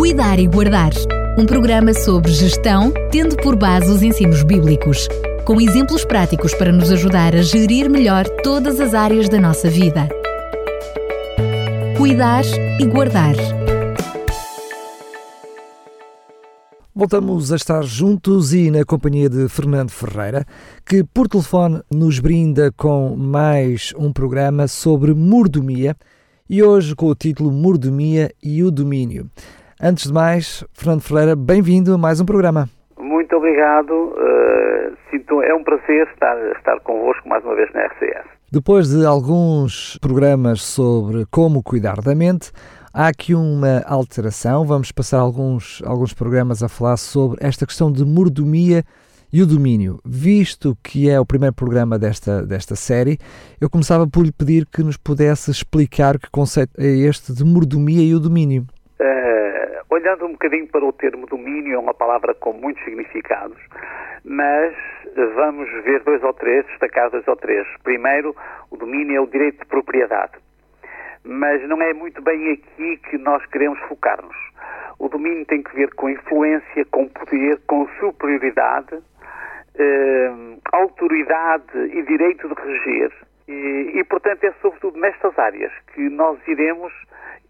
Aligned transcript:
Cuidar 0.00 0.38
e 0.38 0.46
Guardar, 0.46 0.92
um 1.38 1.44
programa 1.44 1.92
sobre 1.92 2.32
gestão, 2.32 2.90
tendo 3.12 3.36
por 3.36 3.54
base 3.54 3.90
os 3.90 4.02
ensinos 4.02 4.42
bíblicos, 4.42 5.06
com 5.44 5.60
exemplos 5.60 6.06
práticos 6.06 6.54
para 6.54 6.72
nos 6.72 6.90
ajudar 6.90 7.36
a 7.36 7.42
gerir 7.42 7.90
melhor 7.90 8.26
todas 8.42 8.80
as 8.80 8.94
áreas 8.94 9.28
da 9.28 9.38
nossa 9.38 9.68
vida. 9.68 10.08
Cuidar 11.98 12.44
e 12.80 12.86
Guardar. 12.86 13.34
Voltamos 16.94 17.52
a 17.52 17.56
estar 17.56 17.82
juntos 17.82 18.54
e 18.54 18.70
na 18.70 18.86
companhia 18.86 19.28
de 19.28 19.50
Fernando 19.50 19.90
Ferreira, 19.90 20.46
que 20.86 21.04
por 21.04 21.28
telefone 21.28 21.82
nos 21.92 22.18
brinda 22.18 22.72
com 22.72 23.14
mais 23.14 23.92
um 23.98 24.10
programa 24.10 24.66
sobre 24.66 25.12
mordomia 25.12 25.94
e 26.48 26.62
hoje 26.62 26.96
com 26.96 27.04
o 27.04 27.14
título 27.14 27.52
Mordomia 27.52 28.32
e 28.42 28.64
o 28.64 28.70
Domínio. 28.70 29.30
Antes 29.82 30.08
de 30.08 30.12
mais, 30.12 30.62
Fernando 30.74 31.00
Ferreira, 31.00 31.34
bem-vindo 31.34 31.94
a 31.94 31.98
mais 31.98 32.20
um 32.20 32.26
programa. 32.26 32.68
Muito 32.98 33.34
obrigado. 33.34 33.90
Uh, 33.90 34.94
sinto, 35.10 35.40
é 35.40 35.54
um 35.54 35.64
prazer 35.64 36.06
estar, 36.12 36.36
estar 36.54 36.78
convosco 36.80 37.26
mais 37.26 37.42
uma 37.42 37.54
vez 37.54 37.72
na 37.72 37.86
RCS. 37.86 38.26
Depois 38.52 38.90
de 38.90 39.06
alguns 39.06 39.96
programas 39.98 40.60
sobre 40.60 41.24
como 41.30 41.62
cuidar 41.62 42.02
da 42.02 42.14
mente, 42.14 42.52
há 42.92 43.08
aqui 43.08 43.34
uma 43.34 43.82
alteração. 43.86 44.66
Vamos 44.66 44.92
passar 44.92 45.20
alguns, 45.20 45.82
alguns 45.86 46.12
programas 46.12 46.62
a 46.62 46.68
falar 46.68 46.98
sobre 46.98 47.38
esta 47.40 47.64
questão 47.64 47.90
de 47.90 48.04
mordomia 48.04 48.84
e 49.32 49.40
o 49.40 49.46
domínio. 49.46 49.98
Visto 50.04 50.76
que 50.82 51.08
é 51.08 51.18
o 51.18 51.24
primeiro 51.24 51.54
programa 51.54 51.98
desta, 51.98 52.44
desta 52.44 52.76
série, 52.76 53.18
eu 53.58 53.70
começava 53.70 54.06
por 54.06 54.26
lhe 54.26 54.32
pedir 54.32 54.66
que 54.66 54.82
nos 54.82 54.98
pudesse 54.98 55.50
explicar 55.50 56.18
que 56.18 56.30
conceito 56.30 56.72
é 56.76 56.86
este 56.86 57.32
de 57.32 57.44
mordomia 57.44 58.02
e 58.02 58.14
o 58.14 58.20
domínio. 58.20 58.66
Uh, 59.00 59.39
olhando 59.90 60.26
um 60.26 60.32
bocadinho 60.32 60.68
para 60.68 60.84
o 60.84 60.92
termo 60.92 61.26
domínio, 61.26 61.74
é 61.74 61.78
uma 61.78 61.92
palavra 61.92 62.34
com 62.34 62.52
muitos 62.52 62.82
significados, 62.84 63.58
mas 64.24 64.74
vamos 65.34 65.68
ver 65.84 66.02
dois 66.04 66.22
ou 66.22 66.32
três, 66.32 66.64
destacar 66.66 67.10
dois 67.10 67.26
ou 67.26 67.36
três. 67.36 67.66
Primeiro, 67.82 68.34
o 68.70 68.76
domínio 68.76 69.16
é 69.16 69.20
o 69.20 69.26
direito 69.26 69.58
de 69.58 69.66
propriedade, 69.66 70.32
mas 71.24 71.60
não 71.68 71.82
é 71.82 71.92
muito 71.92 72.22
bem 72.22 72.52
aqui 72.52 72.96
que 73.08 73.18
nós 73.18 73.44
queremos 73.46 73.78
focar-nos. 73.80 74.36
O 74.98 75.08
domínio 75.08 75.44
tem 75.46 75.62
que 75.62 75.74
ver 75.74 75.92
com 75.94 76.08
influência, 76.08 76.84
com 76.90 77.08
poder, 77.08 77.58
com 77.66 77.88
superioridade, 77.98 78.98
eh, 79.74 80.30
autoridade 80.72 81.78
e 81.78 82.02
direito 82.02 82.48
de 82.48 82.54
reger. 82.54 83.12
E, 83.48 83.92
e, 83.94 84.04
portanto, 84.04 84.44
é 84.44 84.52
sobretudo 84.60 85.00
nestas 85.00 85.36
áreas 85.38 85.72
que 85.94 86.08
nós 86.10 86.38
iremos 86.46 86.92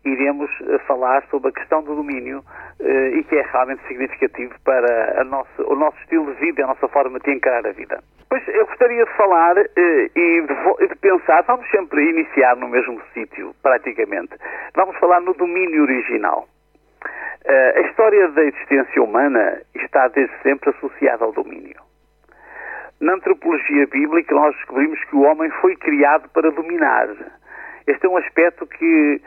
iremos 0.05 0.51
eh, 0.63 0.79
falar 0.87 1.23
sobre 1.31 1.51
a 1.51 1.53
questão 1.53 1.83
do 1.83 1.95
domínio 1.95 2.43
eh, 2.81 3.11
e 3.17 3.25
que 3.25 3.37
é 3.37 3.43
realmente 3.43 3.87
significativo 3.87 4.55
para 4.65 5.23
o 5.59 5.75
nosso 5.75 5.99
estilo 6.01 6.33
de 6.35 6.41
vida 6.41 6.65
a 6.65 6.69
nossa 6.69 6.89
forma 6.89 7.19
de 7.21 7.33
encarar 7.33 7.67
a 7.67 7.73
vida. 7.73 8.03
Pois 8.29 8.47
eu 8.49 8.67
gostaria 8.67 9.05
de 9.05 9.13
falar 9.13 9.59
eh, 9.59 10.11
e 10.15 10.43
de, 10.43 10.89
de, 10.89 10.95
pensar, 10.97 11.43
vamos 11.43 11.69
sempre 11.71 12.09
iniciar 12.09 12.57
no 12.57 12.69
mesmo 12.69 13.01
sítio, 13.13 13.55
praticamente. 13.63 14.35
Vamos 14.75 14.97
falar 14.99 15.21
no 15.21 15.35
domínio 15.35 15.83
original. 15.83 16.47
A 17.47 17.81
história 17.81 18.29
da 18.29 18.45
existência 18.45 19.03
humana 19.03 19.63
está 19.75 20.09
desde 20.09 20.33
sempre 20.43 20.71
associada 20.71 21.25
ao 21.25 21.33
domínio. 21.33 21.81
Na 23.01 23.15
antropologia 23.15 23.87
bíblica, 23.87 24.35
nós 24.35 24.55
descobrimos 24.57 25.03
que 25.05 25.17
o 25.17 25.23
homem 25.23 25.51
foi 25.63 25.75
criado 25.75 26.29
para 26.29 26.51
dominar. 26.51 27.09
Este 27.91 28.07
é 28.07 28.09
um 28.09 28.17
aspecto 28.19 28.65
que 28.69 29.21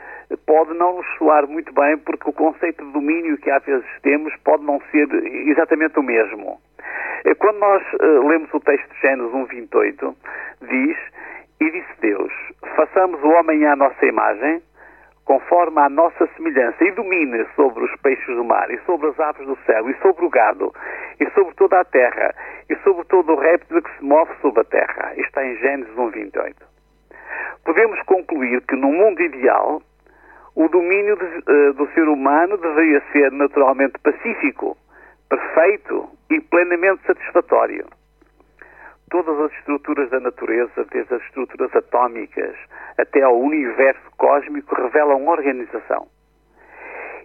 pode 0.46 0.72
não 0.72 0.96
nos 0.96 1.06
soar 1.18 1.46
muito 1.46 1.70
bem, 1.74 1.98
porque 1.98 2.30
o 2.30 2.32
conceito 2.32 2.82
de 2.82 2.92
domínio 2.92 3.36
que 3.36 3.50
às 3.50 3.62
vezes 3.62 3.84
temos 4.00 4.34
pode 4.42 4.64
não 4.64 4.80
ser 4.90 5.06
exatamente 5.46 5.98
o 5.98 6.02
mesmo. 6.02 6.58
Eh, 7.26 7.34
quando 7.34 7.58
nós 7.58 7.82
uh, 7.92 8.26
lemos 8.26 8.48
o 8.54 8.60
texto 8.60 8.88
de 8.88 9.00
Gênesis 9.02 9.30
1,28, 9.32 10.16
diz: 10.62 10.96
E 11.60 11.70
disse 11.72 12.00
Deus: 12.00 12.32
Façamos 12.74 13.22
o 13.22 13.28
homem 13.32 13.66
à 13.66 13.76
nossa 13.76 14.06
imagem, 14.06 14.62
conforme 15.26 15.80
a 15.80 15.90
nossa 15.90 16.26
semelhança, 16.34 16.82
e 16.84 16.90
domine 16.92 17.44
sobre 17.56 17.84
os 17.84 17.94
peixes 18.00 18.34
do 18.34 18.44
mar, 18.44 18.70
e 18.70 18.80
sobre 18.86 19.08
as 19.08 19.20
aves 19.20 19.46
do 19.46 19.58
céu, 19.66 19.90
e 19.90 19.94
sobre 19.98 20.24
o 20.24 20.30
gado, 20.30 20.72
e 21.20 21.28
sobre 21.32 21.54
toda 21.56 21.80
a 21.80 21.84
terra, 21.84 22.34
e 22.70 22.76
sobre 22.76 23.04
todo 23.08 23.30
o 23.30 23.36
réptil 23.38 23.82
que 23.82 23.94
se 23.98 24.02
move 24.02 24.32
sobre 24.40 24.62
a 24.62 24.64
terra. 24.64 25.12
Isto 25.16 25.26
está 25.26 25.44
em 25.44 25.54
Gênesis 25.58 25.94
1,28. 25.94 26.73
Podemos 27.64 28.00
concluir 28.02 28.60
que 28.62 28.76
no 28.76 28.92
mundo 28.92 29.20
ideal, 29.22 29.82
o 30.54 30.68
domínio 30.68 31.16
de, 31.16 31.24
uh, 31.24 31.72
do 31.74 31.86
ser 31.94 32.08
humano 32.08 32.56
deveria 32.56 33.02
ser 33.12 33.32
naturalmente 33.32 33.98
pacífico, 34.02 34.76
perfeito 35.28 36.08
e 36.30 36.40
plenamente 36.40 37.04
satisfatório. 37.06 37.86
Todas 39.10 39.38
as 39.40 39.52
estruturas 39.58 40.10
da 40.10 40.20
natureza, 40.20 40.84
desde 40.90 41.14
as 41.14 41.22
estruturas 41.22 41.74
atómicas 41.74 42.54
até 42.98 43.22
ao 43.22 43.38
universo 43.38 44.10
cósmico, 44.16 44.74
revelam 44.74 45.26
organização. 45.26 46.06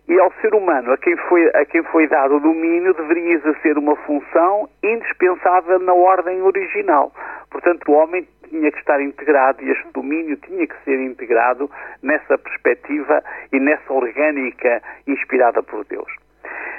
E 0.10 0.20
ao 0.20 0.34
ser 0.42 0.56
humano, 0.56 0.92
a 0.92 0.98
quem 0.98 1.16
foi, 1.16 1.48
a 1.50 1.64
quem 1.66 1.84
foi 1.84 2.08
dado 2.08 2.38
o 2.38 2.40
domínio, 2.40 2.96
deveria 2.96 3.36
exercer 3.36 3.78
uma 3.78 3.96
função 3.96 4.68
indispensável 4.82 5.78
na 5.78 5.94
ordem 5.94 6.42
original. 6.42 7.14
Portanto, 7.52 7.92
o 7.92 7.94
homem 7.94 8.28
tinha 8.50 8.72
que 8.72 8.80
estar 8.80 9.00
integrado 9.00 9.64
e 9.64 9.70
este 9.70 9.88
domínio 9.94 10.36
tinha 10.38 10.66
que 10.66 10.76
ser 10.84 11.00
integrado 11.00 11.70
nessa 12.02 12.40
perspectiva 12.40 13.24
e 13.54 13.60
nessa 13.60 13.94
orgânica 13.94 14.82
inspirada 15.06 15.62
por 15.62 15.86
Deus. 15.86 16.12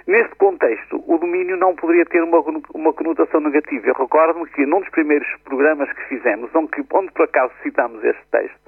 Neste 0.09 0.35
contexto, 0.35 1.01
o 1.07 1.17
domínio 1.17 1.57
não 1.57 1.77
poderia 1.77 2.05
ter 2.07 2.25
uma, 2.25 2.41
uma 2.75 2.93
conotação 2.93 3.41
negativa. 3.41 3.87
Eu 3.87 3.95
recordo-me 3.95 4.49
que 4.49 4.67
num 4.67 4.81
dos 4.81 4.89
primeiros 4.91 5.29
programas 5.45 5.89
que 5.93 6.03
fizemos, 6.09 6.51
onde, 6.53 6.85
onde 6.93 7.13
por 7.13 7.27
acaso 7.27 7.53
citamos 7.63 8.03
este 8.03 8.27
texto, 8.33 8.59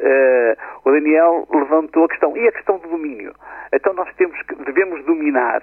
uh, 0.00 0.88
o 0.88 0.90
Daniel 0.92 1.46
levantou 1.52 2.04
a 2.04 2.08
questão, 2.08 2.36
e 2.36 2.48
a 2.48 2.52
questão 2.52 2.78
do 2.78 2.88
domínio? 2.88 3.32
Então 3.72 3.92
nós 3.94 4.12
temos 4.16 4.40
que, 4.42 4.54
devemos 4.64 5.04
dominar, 5.04 5.62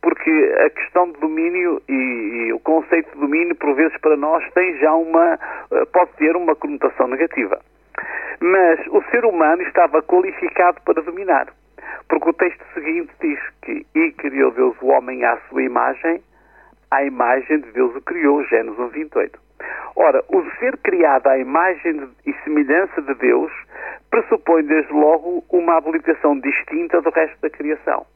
porque 0.00 0.54
a 0.64 0.70
questão 0.70 1.10
de 1.10 1.18
domínio 1.20 1.82
e, 1.88 1.92
e, 1.92 2.52
o 2.52 2.60
conceito 2.60 3.10
de 3.12 3.20
domínio, 3.20 3.56
por 3.56 3.74
vezes 3.74 3.96
para 3.98 4.16
nós, 4.16 4.44
tem 4.52 4.78
já 4.78 4.94
uma, 4.94 5.34
uh, 5.34 5.86
pode 5.92 6.12
ter 6.12 6.36
uma 6.36 6.54
conotação 6.54 7.08
negativa. 7.08 7.60
Mas 8.40 8.86
o 8.88 9.02
ser 9.10 9.24
humano 9.24 9.62
estava 9.62 10.02
qualificado 10.02 10.80
para 10.82 11.02
dominar. 11.02 11.48
Porque 12.08 12.30
o 12.30 12.32
texto 12.32 12.64
seguinte 12.74 13.10
diz 13.20 13.38
que 13.62 13.86
e 13.94 14.12
criou 14.12 14.52
Deus 14.52 14.76
o 14.80 14.86
homem 14.86 15.24
à 15.24 15.36
sua 15.48 15.62
imagem, 15.62 16.22
à 16.90 17.04
imagem 17.04 17.60
de 17.60 17.72
Deus 17.72 17.94
o 17.96 18.00
criou, 18.00 18.44
Gênesis 18.44 18.78
1, 18.78 18.88
28. 18.88 19.47
Ora, 19.96 20.22
o 20.28 20.42
ser 20.58 20.76
criado 20.78 21.26
à 21.26 21.38
imagem 21.38 22.08
e 22.24 22.32
semelhança 22.44 23.02
de 23.02 23.14
Deus 23.14 23.52
pressupõe 24.10 24.62
desde 24.64 24.92
logo 24.92 25.44
uma 25.50 25.76
habilitação 25.76 26.38
distinta 26.38 27.00
do 27.00 27.10
resto 27.10 27.40
da 27.40 27.50
criação. 27.50 28.06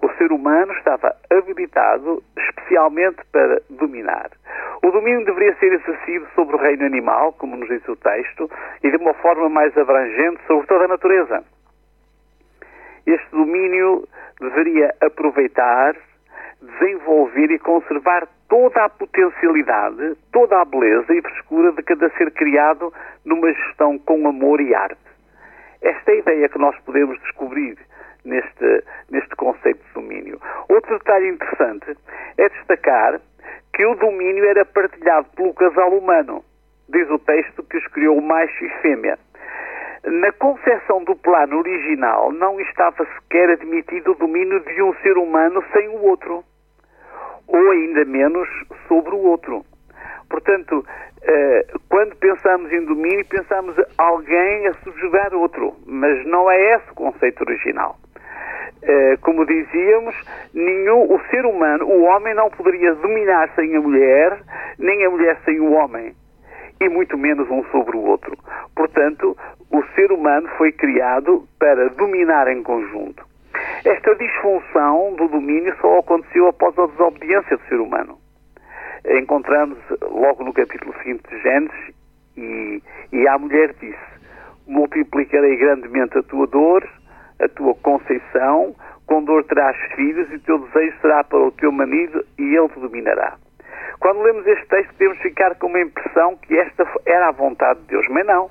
O 0.00 0.08
ser 0.14 0.30
humano 0.32 0.72
estava 0.74 1.14
habilitado 1.30 2.22
especialmente 2.36 3.18
para 3.32 3.60
dominar. 3.68 4.30
O 4.82 4.90
domínio 4.90 5.24
deveria 5.24 5.54
ser 5.56 5.72
exercido 5.72 6.26
sobre 6.34 6.54
o 6.54 6.58
reino 6.58 6.86
animal, 6.86 7.32
como 7.32 7.56
nos 7.56 7.68
diz 7.68 7.86
o 7.88 7.96
texto, 7.96 8.48
e 8.82 8.90
de 8.90 8.96
uma 8.96 9.12
forma 9.14 9.48
mais 9.48 9.76
abrangente 9.76 10.40
sobre 10.46 10.66
toda 10.66 10.84
a 10.84 10.88
natureza. 10.88 11.44
Este 13.06 13.30
domínio 13.30 14.06
deveria 14.40 14.94
aproveitar, 15.00 15.96
desenvolver 16.60 17.50
e 17.50 17.58
conservar 17.58 18.28
toda 18.48 18.84
a 18.84 18.88
potencialidade, 18.88 20.16
toda 20.32 20.60
a 20.60 20.64
beleza 20.64 21.14
e 21.14 21.22
frescura 21.22 21.72
de 21.72 21.82
cada 21.82 22.08
ser 22.10 22.30
criado 22.32 22.92
numa 23.24 23.52
gestão 23.52 23.98
com 23.98 24.26
amor 24.26 24.60
e 24.60 24.74
arte. 24.74 24.98
Esta 25.80 26.10
é 26.10 26.14
a 26.14 26.18
ideia 26.18 26.48
que 26.48 26.58
nós 26.58 26.76
podemos 26.80 27.20
descobrir 27.20 27.78
neste, 28.24 28.84
neste 29.10 29.34
conceito 29.36 29.80
de 29.86 29.92
domínio. 29.94 30.40
Outro 30.68 30.98
detalhe 30.98 31.28
interessante 31.28 31.96
é 32.36 32.48
destacar 32.48 33.20
que 33.72 33.86
o 33.86 33.94
domínio 33.94 34.44
era 34.44 34.64
partilhado 34.64 35.28
pelo 35.36 35.54
casal 35.54 35.96
humano. 35.96 36.44
Diz 36.88 37.08
o 37.10 37.18
texto 37.18 37.62
que 37.64 37.78
escolheu 37.78 38.16
o 38.16 38.22
macho 38.22 38.64
e 38.64 38.68
fêmea. 38.80 39.18
Na 40.04 40.30
concepção 40.32 41.02
do 41.02 41.16
plano 41.16 41.58
original 41.58 42.30
não 42.32 42.60
estava 42.60 43.04
sequer 43.04 43.50
admitido 43.50 44.12
o 44.12 44.14
domínio 44.14 44.60
de 44.60 44.82
um 44.82 44.94
ser 45.02 45.18
humano 45.18 45.62
sem 45.72 45.88
o 45.88 46.02
outro, 46.02 46.44
ou 47.48 47.70
ainda 47.70 48.04
menos 48.04 48.48
sobre 48.86 49.14
o 49.14 49.18
outro. 49.18 49.64
Portanto, 50.30 50.84
eh, 51.22 51.66
quando 51.88 52.14
pensamos 52.16 52.72
em 52.72 52.84
domínio, 52.84 53.26
pensamos 53.26 53.74
alguém 53.96 54.68
a 54.68 54.74
subjugar 54.84 55.34
outro, 55.34 55.74
mas 55.84 56.24
não 56.26 56.48
é 56.48 56.76
esse 56.76 56.92
o 56.92 56.94
conceito 56.94 57.40
original. 57.42 57.96
Eh, 58.82 59.16
como 59.20 59.44
dizíamos, 59.44 60.14
nenhum, 60.54 61.12
o 61.12 61.20
ser 61.30 61.44
humano, 61.44 61.86
o 61.86 62.04
homem 62.04 62.34
não 62.34 62.48
poderia 62.50 62.94
dominar 62.94 63.50
sem 63.56 63.74
a 63.74 63.80
mulher, 63.80 64.38
nem 64.78 65.04
a 65.04 65.10
mulher 65.10 65.38
sem 65.44 65.58
o 65.58 65.72
homem 65.72 66.14
e 66.80 66.88
muito 66.88 67.16
menos 67.18 67.50
um 67.50 67.64
sobre 67.70 67.96
o 67.96 68.00
outro. 68.00 68.36
Portanto, 68.74 69.36
o 69.70 69.82
ser 69.94 70.12
humano 70.12 70.48
foi 70.56 70.72
criado 70.72 71.46
para 71.58 71.88
dominar 71.90 72.48
em 72.48 72.62
conjunto. 72.62 73.26
Esta 73.84 74.14
disfunção 74.14 75.14
do 75.16 75.28
domínio 75.28 75.74
só 75.80 75.98
aconteceu 75.98 76.48
após 76.48 76.78
a 76.78 76.86
desobediência 76.86 77.56
do 77.56 77.64
ser 77.64 77.80
humano. 77.80 78.18
Encontramos 79.04 79.78
logo 80.02 80.44
no 80.44 80.52
capítulo 80.52 80.94
seguinte 80.98 81.22
de 81.28 81.40
Gênesis 81.40 81.94
e, 82.36 82.82
e 83.12 83.28
a 83.28 83.38
mulher 83.38 83.74
disse: 83.80 83.98
Multiplicarei 84.66 85.56
grandemente 85.56 86.18
a 86.18 86.22
tua 86.22 86.46
dor, 86.46 86.88
a 87.40 87.48
tua 87.48 87.74
conceição, 87.74 88.74
com 89.06 89.24
dor 89.24 89.44
terás 89.44 89.76
filhos 89.94 90.30
e 90.30 90.36
o 90.36 90.40
teu 90.40 90.58
desejo 90.58 90.96
será 91.00 91.24
para 91.24 91.38
o 91.38 91.50
teu 91.52 91.72
marido 91.72 92.24
e 92.38 92.54
ele 92.54 92.68
te 92.68 92.80
dominará. 92.80 93.36
Quando 94.00 94.22
lemos 94.22 94.46
este 94.46 94.66
texto, 94.66 94.92
podemos 94.92 95.18
ficar 95.18 95.54
com 95.56 95.66
uma 95.66 95.80
impressão 95.80 96.36
que 96.36 96.56
esta 96.56 96.86
era 97.06 97.28
a 97.28 97.32
vontade 97.32 97.80
de 97.80 97.86
Deus, 97.86 98.06
mas 98.10 98.26
não. 98.26 98.50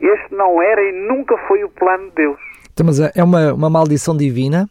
Este 0.00 0.34
não 0.34 0.60
era 0.60 0.82
e 0.82 0.92
nunca 0.92 1.36
foi 1.48 1.64
o 1.64 1.70
plano 1.70 2.08
de 2.10 2.16
Deus. 2.16 2.40
Então, 2.72 2.84
mas 2.84 3.00
é 3.00 3.24
uma, 3.24 3.54
uma 3.54 3.70
maldição 3.70 4.16
divina? 4.16 4.68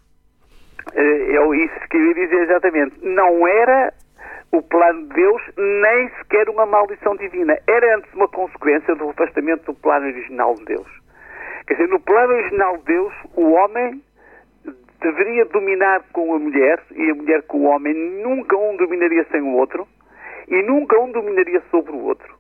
É 0.93 1.25
isso 1.55 1.89
que 1.89 1.97
eu 1.97 2.05
ia 2.05 2.13
dizer 2.13 2.43
exatamente. 2.43 2.95
Não 3.01 3.47
era 3.47 3.93
o 4.51 4.61
plano 4.61 5.07
de 5.07 5.15
Deus, 5.15 5.41
nem 5.57 6.09
sequer 6.19 6.49
uma 6.49 6.65
maldição 6.65 7.15
divina. 7.15 7.57
Era 7.67 7.97
antes 7.97 8.13
uma 8.13 8.27
consequência 8.27 8.95
do 8.95 9.09
afastamento 9.09 9.65
do 9.65 9.73
plano 9.73 10.05
original 10.05 10.53
de 10.55 10.65
Deus. 10.65 10.87
Quer 11.67 11.73
dizer, 11.75 11.89
no 11.89 11.99
plano 11.99 12.33
original 12.33 12.77
de 12.77 12.83
Deus, 12.83 13.13
o 13.35 13.51
homem 13.53 14.01
deveria 15.01 15.45
dominar 15.45 16.03
com 16.13 16.33
a 16.33 16.39
mulher 16.39 16.79
e 16.95 17.09
a 17.09 17.15
mulher 17.15 17.41
com 17.43 17.59
o 17.59 17.63
homem, 17.65 17.93
nunca 17.93 18.55
um 18.55 18.77
dominaria 18.77 19.25
sem 19.31 19.41
o 19.41 19.55
outro 19.55 19.87
e 20.47 20.61
nunca 20.63 20.99
um 20.99 21.11
dominaria 21.11 21.61
sobre 21.71 21.91
o 21.91 22.05
outro. 22.05 22.35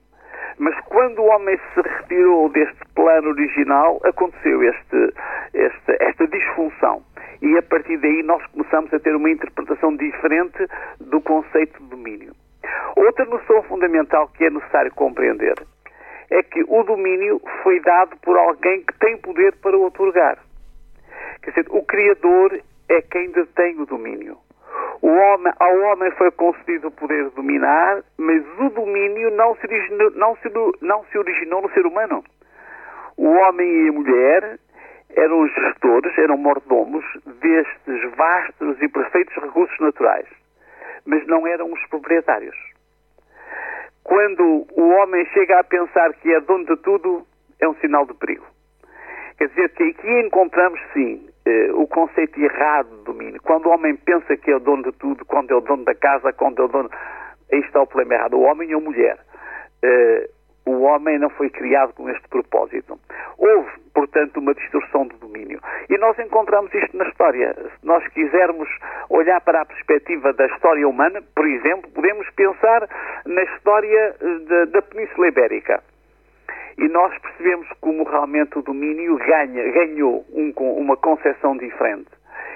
Mas 0.57 0.79
quando 0.85 1.19
o 1.19 1.25
homem 1.25 1.59
se 1.73 1.81
retirou 1.81 2.49
deste 2.49 2.79
plano 2.95 3.29
original, 3.29 3.99
aconteceu 4.03 4.63
este, 4.63 5.13
este, 5.53 5.97
esta 5.99 6.27
disfunção. 6.27 7.03
E 7.41 7.57
a 7.57 7.61
partir 7.61 7.97
daí 7.97 8.23
nós 8.23 8.45
começamos 8.47 8.93
a 8.93 8.99
ter 8.99 9.15
uma 9.15 9.29
interpretação 9.29 9.95
diferente 9.97 10.65
do 10.99 11.19
conceito 11.21 11.81
de 11.83 11.89
domínio. 11.89 12.33
Outra 12.95 13.25
noção 13.25 13.61
fundamental 13.63 14.29
que 14.29 14.45
é 14.45 14.49
necessário 14.49 14.93
compreender 14.93 15.55
é 16.31 16.41
que 16.41 16.63
o 16.67 16.83
domínio 16.83 17.41
foi 17.61 17.79
dado 17.81 18.15
por 18.17 18.37
alguém 18.37 18.81
que 18.83 18.97
tem 18.99 19.17
poder 19.17 19.55
para 19.57 19.77
o 19.77 19.85
otorgar. 19.85 20.37
Quer 21.41 21.49
dizer, 21.51 21.65
o 21.69 21.83
Criador 21.83 22.59
é 22.89 23.01
quem 23.01 23.31
detém 23.31 23.79
o 23.79 23.85
domínio. 23.85 24.37
O 25.05 25.07
homem, 25.07 25.53
ao 25.59 25.79
homem 25.81 26.09
foi 26.13 26.31
concedido 26.31 26.87
o 26.87 26.91
poder 26.91 27.25
de 27.25 27.35
dominar, 27.35 28.01
mas 28.17 28.43
o 28.57 28.69
domínio 28.71 29.29
não 29.35 29.55
se, 29.57 29.67
originou, 29.67 30.09
não, 30.15 30.35
se, 30.37 30.51
não 30.81 31.05
se 31.05 31.17
originou 31.19 31.61
no 31.61 31.69
ser 31.73 31.85
humano. 31.85 32.23
O 33.15 33.27
homem 33.27 33.85
e 33.85 33.89
a 33.89 33.91
mulher 33.91 34.59
eram 35.15 35.41
os 35.41 35.53
gestores, 35.53 36.17
eram 36.17 36.37
mordomos 36.37 37.05
destes 37.39 38.15
vastos 38.15 38.81
e 38.81 38.87
perfeitos 38.87 39.35
recursos 39.35 39.79
naturais, 39.79 40.25
mas 41.05 41.23
não 41.27 41.45
eram 41.45 41.71
os 41.71 41.85
proprietários. 41.85 42.57
Quando 44.03 44.65
o 44.75 44.89
homem 44.89 45.23
chega 45.27 45.59
a 45.59 45.63
pensar 45.63 46.13
que 46.15 46.33
é 46.33 46.39
dono 46.39 46.65
de 46.65 46.77
tudo, 46.77 47.27
é 47.61 47.67
um 47.67 47.75
sinal 47.75 48.07
de 48.07 48.15
perigo. 48.15 48.47
Quer 49.37 49.49
dizer 49.49 49.69
que 49.69 49.83
aqui 49.83 50.19
encontramos, 50.21 50.81
sim, 50.93 51.29
eh, 51.45 51.71
o 51.73 51.87
conceito 51.87 52.39
errado 52.39 52.89
de 52.89 53.03
domínio. 53.03 53.41
Quando 53.43 53.67
o 53.67 53.69
homem 53.69 53.95
pensa 53.95 54.35
que 54.35 54.51
é 54.51 54.55
o 54.55 54.59
dono 54.59 54.83
de 54.83 54.91
tudo, 54.93 55.23
quando 55.25 55.51
é 55.51 55.55
o 55.55 55.61
dono 55.61 55.83
da 55.85 55.93
casa, 55.93 56.33
quando 56.33 56.61
é 56.61 56.65
o 56.65 56.67
dono. 56.67 56.89
Aí 57.51 57.59
está 57.59 57.81
o 57.81 57.87
problema 57.87 58.15
errado. 58.15 58.35
O 58.35 58.41
homem 58.41 58.73
ou 58.73 58.81
a 58.81 58.83
mulher. 58.83 59.19
Eh, 59.83 60.29
o 60.65 60.81
homem 60.81 61.19
não 61.19 61.29
foi 61.29 61.51
criado 61.51 61.93
com 61.93 62.09
este 62.09 62.27
propósito. 62.27 62.99
Houve, 63.37 63.69
portanto, 63.93 64.37
uma 64.37 64.55
distorção 64.55 65.05
do 65.05 65.15
domínio. 65.17 65.59
E 65.87 65.97
nós 65.99 66.17
encontramos 66.17 66.73
isto 66.73 66.97
na 66.97 67.07
história. 67.07 67.53
Se 67.53 67.85
nós 67.85 68.05
quisermos 68.07 68.67
olhar 69.09 69.39
para 69.41 69.61
a 69.61 69.65
perspectiva 69.65 70.33
da 70.33 70.47
história 70.47 70.87
humana, 70.87 71.21
por 71.35 71.47
exemplo, 71.47 71.91
podemos 71.91 72.27
pensar 72.31 72.89
na 73.25 73.43
história 73.43 74.15
eh, 74.19 74.65
da 74.65 74.81
Península 74.81 75.27
Ibérica 75.27 75.83
e 76.77 76.87
nós 76.89 77.17
percebemos 77.19 77.67
como 77.81 78.03
realmente 78.03 78.57
o 78.57 78.61
domínio 78.61 79.17
ganha, 79.17 79.71
ganhou 79.71 80.25
um, 80.33 80.53
uma 80.77 80.97
concepção 80.97 81.55
diferente 81.57 82.09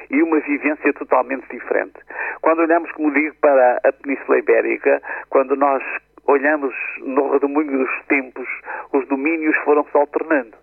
e 0.09 0.21
uma 0.21 0.39
vivência 0.39 0.91
totalmente 0.93 1.47
diferente. 1.49 1.99
Quando 2.41 2.59
olhamos, 2.59 2.91
como 2.93 3.13
digo, 3.13 3.35
para 3.41 3.79
a 3.83 3.91
Península 3.91 4.39
Ibérica, 4.39 5.01
quando 5.29 5.55
nós 5.55 5.83
olhamos 6.25 6.73
no 6.99 7.31
redemoinho 7.31 7.79
dos 7.79 8.05
tempos, 8.07 8.47
os 8.93 9.07
domínios 9.07 9.55
foram-se 9.63 9.95
alternando. 9.95 10.57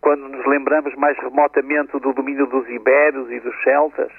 Quando 0.00 0.28
nos 0.28 0.44
lembramos 0.46 0.94
mais 0.96 1.16
remotamente 1.18 1.92
do 1.92 2.12
domínio 2.12 2.46
dos 2.46 2.68
ibérios 2.68 3.30
e 3.30 3.38
dos 3.40 3.54
celtas, 3.62 4.10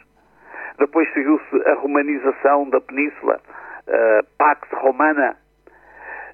depois 0.78 1.12
seguiu-se 1.14 1.70
a 1.70 1.74
romanização 1.74 2.70
da 2.70 2.80
península, 2.80 3.40
uh, 3.88 4.26
Pax 4.38 4.68
Romana, 4.74 5.36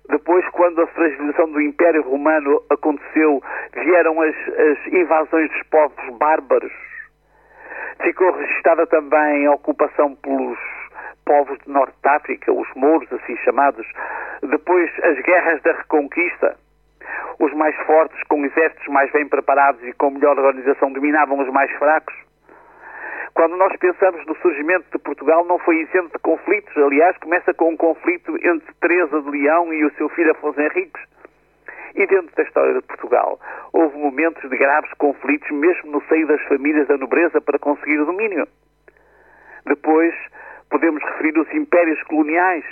depois, 0.10 0.48
quando 0.50 0.82
a 0.82 0.88
fragilização 0.88 1.52
do 1.52 1.62
Império 1.62 2.02
Romano 2.02 2.62
aconteceu, 2.70 3.42
vieram 3.74 4.22
as, 4.22 4.36
as 4.36 4.94
invasões 4.94 5.52
dos 5.52 5.64
povos 5.64 6.18
bárbaros. 6.18 6.72
Ficou 8.02 8.32
registrada 8.32 8.88
também 8.88 9.48
a 9.48 9.52
ocupação 9.52 10.16
pelos 10.16 10.58
povos 11.26 11.58
de 11.60 11.70
Norte 11.70 11.96
de 12.02 12.10
África, 12.10 12.54
os 12.54 12.68
mouros, 12.76 13.12
assim 13.12 13.36
chamados. 13.38 13.86
Depois, 14.44 14.90
as 15.04 15.20
guerras 15.24 15.62
da 15.64 15.74
Reconquista. 15.74 16.58
Os 17.40 17.54
mais 17.54 17.76
fortes, 17.86 18.22
com 18.24 18.44
exércitos 18.46 18.88
mais 18.88 19.12
bem 19.12 19.28
preparados 19.28 19.82
e 19.84 19.94
com 19.94 20.10
melhor 20.10 20.38
organização, 20.40 20.92
dominavam 20.92 21.40
os 21.40 21.50
mais 21.52 21.72
fracos. 21.78 22.16
Quando 23.34 23.56
nós 23.56 23.76
pensamos 23.78 24.26
no 24.26 24.36
surgimento 24.38 24.86
de 24.92 24.98
Portugal, 24.98 25.46
não 25.46 25.60
foi 25.60 25.82
isento 25.82 26.10
de 26.10 26.20
conflitos. 26.20 26.76
Aliás, 26.78 27.16
começa 27.18 27.54
com 27.54 27.70
um 27.70 27.78
conflito 27.78 28.36
entre 28.38 28.74
Teresa 28.80 29.22
de 29.22 29.30
Leão 29.30 29.74
e 29.74 29.86
o 29.86 29.92
seu 29.96 30.10
filho 30.10 30.32
Afonso 30.32 30.60
Henriques. 30.60 31.02
E 31.96 32.06
dentro 32.06 32.36
da 32.36 32.44
história 32.44 32.74
de 32.74 32.82
Portugal, 32.82 33.40
houve 33.74 33.98
momentos 33.98 34.48
de 34.50 34.58
graves 34.58 34.92
conflitos, 34.94 35.50
mesmo 35.52 35.92
no 35.92 36.02
seio 36.08 36.28
das 36.28 36.42
famílias 36.44 36.88
da 36.88 36.98
nobreza, 36.98 37.42
para 37.42 37.58
conseguir 37.58 38.00
o 38.00 38.06
domínio. 38.06 38.48
Depois, 39.66 40.14
podemos 40.70 41.02
referir 41.04 41.38
os 41.38 41.52
impérios 41.54 42.02
coloniais. 42.04 42.64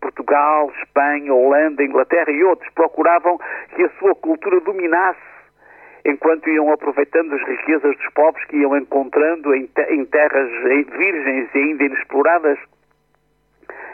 Portugal, 0.00 0.72
Espanha, 0.82 1.34
Holanda, 1.34 1.84
Inglaterra 1.84 2.30
e 2.30 2.42
outros 2.42 2.70
procuravam 2.74 3.38
que 3.74 3.84
a 3.84 3.90
sua 3.98 4.14
cultura 4.14 4.60
dominasse 4.60 5.20
enquanto 6.04 6.48
iam 6.48 6.72
aproveitando 6.72 7.34
as 7.34 7.42
riquezas 7.42 7.96
dos 7.96 8.12
povos 8.14 8.42
que 8.44 8.56
iam 8.56 8.76
encontrando 8.76 9.54
em, 9.54 9.66
terras 10.06 10.50
virgens 10.62 11.50
e 11.54 11.58
ainda 11.58 11.84
inexploradas. 11.84 12.58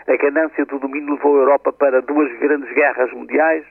A 0.07 0.17
ganância 0.17 0.65
do 0.67 0.79
domínio 0.79 1.15
levou 1.15 1.37
a 1.37 1.41
Europa 1.41 1.73
para 1.73 2.01
duas 2.01 2.33
grandes 2.39 2.73
guerras 2.73 3.13
mundiais 3.13 3.65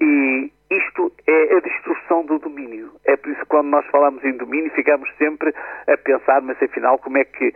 e 0.00 0.50
isto 0.70 1.12
é 1.26 1.56
a 1.56 1.60
destruição 1.60 2.24
do 2.24 2.38
domínio. 2.38 2.90
É 3.04 3.16
por 3.16 3.30
isso 3.30 3.40
que 3.40 3.46
quando 3.46 3.68
nós 3.68 3.86
falamos 3.86 4.24
em 4.24 4.36
domínio 4.36 4.70
ficamos 4.72 5.08
sempre 5.16 5.54
a 5.86 5.96
pensar, 5.96 6.40
mas 6.42 6.60
afinal 6.62 6.98
como 6.98 7.18
é 7.18 7.24
que 7.24 7.52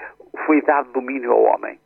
foi 0.47 0.61
dado 0.62 0.93
domínio 0.93 1.33
ao 1.33 1.43
homem? 1.43 1.79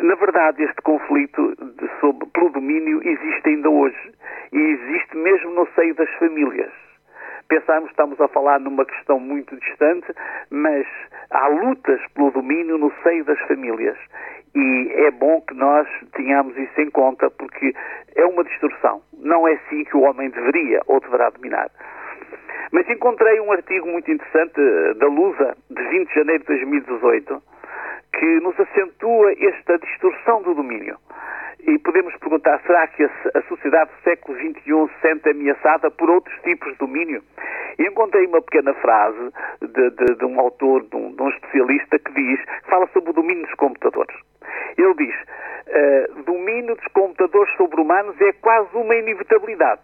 Na 0.00 0.16
verdade, 0.16 0.62
este 0.64 0.82
conflito 0.82 1.54
de, 1.56 2.00
sobre, 2.00 2.28
pelo 2.30 2.50
domínio 2.50 3.00
existe 3.06 3.48
ainda 3.48 3.70
hoje 3.70 4.12
e 4.52 4.58
existe 4.58 5.16
mesmo 5.16 5.50
no 5.52 5.68
seio 5.74 5.94
das 5.94 6.10
famílias. 6.14 6.72
Pensamos 7.48 7.84
que 7.84 7.92
estamos 7.92 8.20
a 8.20 8.26
falar 8.28 8.58
numa 8.58 8.84
questão 8.84 9.20
muito 9.20 9.54
distante, 9.56 10.12
mas 10.50 10.86
há 11.30 11.46
lutas 11.46 12.00
pelo 12.14 12.30
domínio 12.32 12.76
no 12.78 12.92
seio 13.02 13.24
das 13.24 13.38
famílias. 13.42 13.96
E 14.54 14.92
é 14.94 15.10
bom 15.10 15.40
que 15.42 15.54
nós 15.54 15.86
tenhamos 16.14 16.56
isso 16.56 16.80
em 16.80 16.90
conta, 16.90 17.30
porque 17.30 17.74
é 18.16 18.24
uma 18.24 18.42
distorção. 18.44 19.02
Não 19.18 19.46
é 19.46 19.54
assim 19.54 19.84
que 19.84 19.96
o 19.96 20.02
homem 20.02 20.30
deveria 20.30 20.80
ou 20.86 21.00
deverá 21.00 21.30
dominar. 21.30 21.70
Mas 22.72 22.88
encontrei 22.88 23.40
um 23.40 23.52
artigo 23.52 23.86
muito 23.86 24.10
interessante 24.10 24.58
eh, 24.58 24.94
da 24.94 25.06
Lusa, 25.06 25.56
de 25.70 25.82
20 25.82 26.08
de 26.08 26.14
janeiro 26.14 26.40
de 26.40 26.46
2018, 26.48 27.42
que 28.18 28.40
nos 28.40 28.58
acentua 28.58 29.32
esta 29.32 29.78
distorção 29.78 30.42
do 30.42 30.54
domínio. 30.54 30.96
E 31.66 31.78
podemos 31.78 32.14
perguntar, 32.16 32.60
será 32.66 32.86
que 32.88 33.04
a, 33.04 33.42
sociedade 33.48 33.90
do 33.90 34.02
século 34.02 34.38
XXI 34.38 34.94
se 34.94 35.00
sente 35.00 35.30
ameaçada 35.30 35.90
por 35.90 36.10
outros 36.10 36.38
tipos 36.42 36.72
de 36.72 36.78
domínio? 36.78 37.22
E 37.78 37.86
encontrei 37.86 38.26
uma 38.26 38.42
pequena 38.42 38.74
frase 38.74 39.30
de, 39.62 39.90
de, 39.90 40.14
de 40.16 40.24
um 40.26 40.38
autor, 40.38 40.82
de 40.82 40.96
um, 40.96 41.14
de 41.14 41.22
um, 41.22 41.28
especialista, 41.30 41.98
que 41.98 42.12
diz, 42.12 42.40
fala 42.68 42.86
sobre 42.92 43.10
o 43.10 43.14
domínio 43.14 43.44
dos 43.46 43.54
computadores. 43.54 44.14
Ele 44.76 44.94
diz, 44.94 45.14
uh, 45.14 46.22
domínio 46.24 46.76
dos 46.76 46.86
computadores 46.88 47.54
sobre 47.56 47.80
humanos 47.80 48.20
é 48.20 48.32
quase 48.32 48.76
uma 48.76 48.94
inevitabilidade 48.94 49.82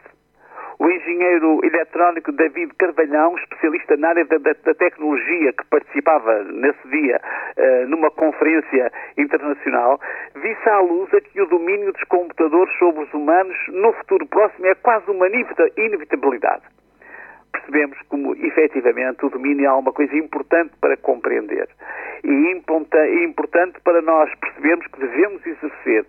o 0.80 0.90
engenheiro 0.90 1.60
eletrónico 1.62 2.32
David 2.32 2.72
Carvalhão, 2.78 3.37
especialista 3.37 3.99
na 3.99 4.08
área 4.08 4.25
da, 4.25 4.38
da, 4.38 4.54
da 4.64 4.75
tecnologia, 4.75 5.52
que 5.52 5.64
participava 5.66 6.42
nesse 6.44 6.88
dia 6.88 7.20
uh, 7.20 7.87
numa 7.87 8.10
conferência 8.10 8.90
internacional, 9.18 10.00
disse 10.42 10.68
à 10.70 10.80
luz 10.80 11.10
que 11.32 11.42
o 11.42 11.46
domínio 11.46 11.92
dos 11.92 12.04
computadores 12.04 12.72
sobre 12.78 13.02
os 13.02 13.12
humanos 13.12 13.56
no 13.68 13.92
futuro 13.92 14.26
próximo 14.26 14.66
é 14.66 14.75
quase 14.75 15.10
uma 15.10 15.28
inevitabilidade. 15.28 16.62
percebemos 17.52 17.99
como, 18.08 18.34
efetivamente, 18.34 19.26
o 19.26 19.28
domínio 19.28 19.66
é 19.66 19.72
uma 19.72 19.92
coisa 19.92 20.16
importante 20.16 20.72
para 20.80 20.96
compreender 20.96 21.68
e 22.25 23.25
importante 23.25 23.80
para 23.82 24.00
nós 24.02 24.32
percebermos 24.37 24.87
que 24.87 25.00
devemos 25.00 25.46
exercer, 25.46 26.06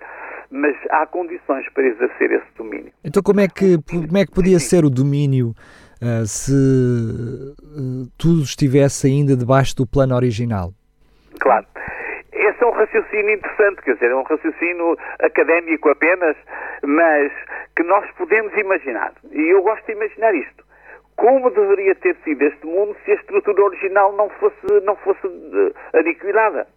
mas 0.51 0.75
há 0.89 1.05
condições 1.05 1.67
para 1.73 1.87
exercer 1.87 2.31
esse 2.31 2.57
domínio. 2.57 2.91
Então, 3.03 3.23
como 3.23 3.39
é 3.39 3.47
que, 3.47 3.77
como 3.87 4.17
é 4.17 4.25
que 4.25 4.31
podia 4.31 4.59
Sim. 4.59 4.67
ser 4.67 4.85
o 4.85 4.89
domínio 4.89 5.55
uh, 6.01 6.25
se 6.25 6.51
uh, 6.51 8.07
tudo 8.17 8.43
estivesse 8.43 9.07
ainda 9.07 9.35
debaixo 9.35 9.75
do 9.75 9.87
plano 9.87 10.13
original? 10.15 10.73
Claro. 11.39 11.65
Esse 12.33 12.63
é 12.63 12.67
um 12.67 12.71
raciocínio 12.71 13.33
interessante, 13.33 13.81
quer 13.83 13.93
dizer, 13.93 14.11
é 14.11 14.15
um 14.15 14.23
raciocínio 14.23 14.97
académico 15.19 15.89
apenas, 15.89 16.35
mas 16.83 17.31
que 17.75 17.83
nós 17.83 18.09
podemos 18.17 18.53
imaginar. 18.57 19.13
E 19.31 19.53
eu 19.53 19.61
gosto 19.63 19.85
de 19.85 19.93
imaginar 19.93 20.35
isto 20.35 20.63
como 21.21 21.51
deveria 21.51 21.93
ter 21.95 22.15
sido 22.23 22.41
este 22.41 22.65
mundo 22.65 22.95
se 23.05 23.11
a 23.11 23.15
estrutura 23.15 23.63
original 23.63 24.11
não 24.13 24.27
fosse, 24.29 24.81
não 24.83 24.95
fosse 24.97 25.27
uh, 25.27 25.73
aniquilada. 25.93 26.67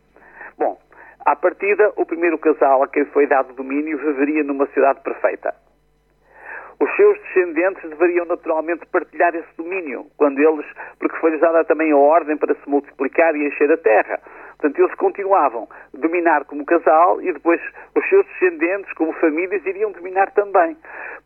À 1.25 1.35
partida, 1.35 1.91
o 1.97 2.05
primeiro 2.05 2.37
casal 2.39 2.83
a 2.83 2.89
quem 2.89 3.07
foi 3.07 3.27
dado 3.27 3.55
domínio 3.55 3.97
viveria 3.97 4.45
numa 4.45 4.67
cidade 4.67 5.01
perfeita. 5.01 5.55
Os 6.79 6.95
seus 6.97 7.19
descendentes 7.19 7.89
deveriam 7.89 8.27
naturalmente 8.27 8.85
partilhar 8.93 9.35
esse 9.35 9.57
domínio, 9.57 10.07
quando 10.19 10.39
eles, 10.39 10.67
porque 10.99 11.17
foi-lhes 11.17 11.41
dada 11.41 11.65
também 11.65 11.93
a 11.93 11.97
ordem 11.97 12.37
para 12.37 12.55
se 12.55 12.69
multiplicar 12.69 13.35
e 13.35 13.47
encher 13.47 13.73
a 13.73 13.77
terra. 13.79 14.21
Portanto, 14.59 14.79
eles 14.79 14.95
continuavam 14.97 15.67
a 15.95 15.99
dominar 15.99 16.45
como 16.45 16.67
casal 16.67 17.23
e 17.23 17.33
depois 17.33 17.61
os 17.97 18.09
seus 18.11 18.27
descendentes, 18.27 18.93
como 18.93 19.13
famílias, 19.15 19.65
iriam 19.65 19.93
dominar 19.93 20.31
também. 20.33 20.77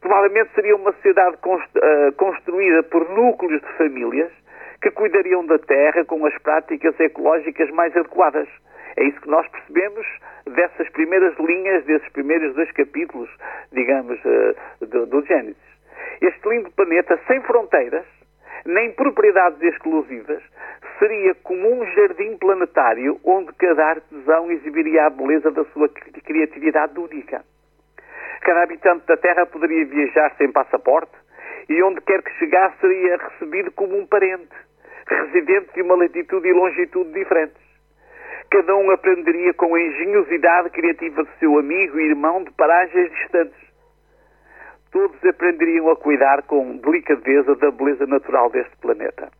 Provavelmente 0.01 0.55
seria 0.55 0.77
uma 0.77 0.93
sociedade 0.93 1.39
eh, 1.43 2.13
construída 2.17 2.85
por 2.85 3.09
núcleos 3.11 3.61
de 3.61 3.73
famílias 3.77 4.31
que 4.81 4.93
cuidariam 4.93 5.45
da 5.45 5.59
terra 5.59 6.05
com 6.05 6.25
as 6.25 6.39
práticas 6.39 6.99
ecológicas 7.01 7.69
mais 7.71 7.97
adequadas. 7.97 8.49
É 8.99 9.05
isso 9.05 9.21
que 9.21 9.29
nós 9.29 9.47
percebemos 9.47 10.05
dessas 10.45 10.89
primeiras 10.89 11.33
linhas, 11.39 11.85
desses 11.85 12.09
primeiros 12.09 12.53
dois 12.57 12.69
capítulos, 12.73 13.31
digamos, 13.71 14.19
eh, 14.27 14.55
do, 14.87 15.07
do 15.07 15.25
Gênesis. 15.25 15.57
Este 16.21 16.49
lindo 16.49 16.69
planeta 16.73 17.17
sem 17.29 17.41
fronteiras, 17.43 18.05
nem 18.67 18.91
propriedades 18.91 19.63
exclusivas, 19.63 20.43
seria 20.99 21.33
como 21.45 21.81
um 21.81 21.87
jardim 21.93 22.37
planetário 22.39 23.21
onde 23.23 23.53
cada 23.53 23.87
artesão 23.87 24.51
exibiria 24.51 25.07
a 25.07 25.11
beleza 25.11 25.53
da 25.53 25.65
sua 25.67 25.89
criatividade 25.89 26.99
única. 26.99 27.45
Cada 28.41 28.65
habitante 28.65 29.07
da 29.07 29.17
Terra 29.17 29.47
poderia 29.47 29.87
viajar 29.87 30.35
sem 30.37 30.51
passaporte 30.51 31.13
e 31.69 31.81
onde 31.85 32.01
quer 32.01 32.21
que 32.21 32.37
chegasse 32.41 32.77
seria 32.81 33.17
recebido 33.17 33.71
como 33.71 33.97
um 33.97 34.05
parente, 34.05 34.57
residente 35.07 35.73
de 35.73 35.83
uma 35.83 35.95
latitude 35.95 36.49
e 36.49 36.53
longitude 36.53 37.13
diferentes. 37.13 37.68
Cada 38.51 38.75
um 38.77 38.91
aprenderia 38.91 39.53
com 39.55 39.75
a 39.75 39.81
engenhosidade 39.81 40.71
criativa 40.71 41.23
do 41.23 41.31
seu 41.39 41.59
amigo 41.59 42.01
e 42.01 42.09
irmão 42.09 42.43
de 42.43 42.51
paragens 42.53 43.11
distantes. 43.13 43.69
Todos 44.91 45.23
aprenderiam 45.25 45.91
a 45.91 45.97
cuidar 45.97 46.43
com 46.45 46.79
delicadeza 46.79 47.55
da 47.57 47.71
beleza 47.71 48.07
natural 48.07 48.49
deste 48.49 48.75
planeta. 48.79 49.31